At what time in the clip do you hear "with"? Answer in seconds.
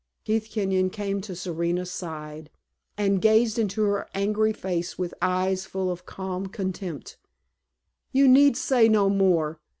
4.97-5.13